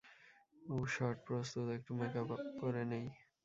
উহ 0.67 0.83
shot 0.93 1.17
প্রস্তুত, 1.27 1.65
একটু 1.77 1.91
makeup 1.99 2.29
up 2.35 2.43
করে 2.61 2.83
নেই। 2.91 3.05